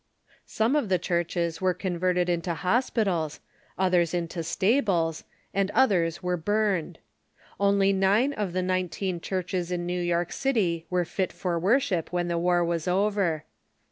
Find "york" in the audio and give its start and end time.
10.01-10.31